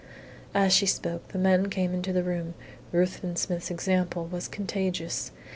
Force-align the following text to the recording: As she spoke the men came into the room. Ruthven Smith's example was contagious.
As 0.55 0.73
she 0.73 0.87
spoke 0.87 1.27
the 1.27 1.37
men 1.37 1.69
came 1.69 1.93
into 1.93 2.11
the 2.11 2.23
room. 2.23 2.55
Ruthven 2.91 3.35
Smith's 3.35 3.69
example 3.69 4.25
was 4.25 4.47
contagious. 4.47 5.29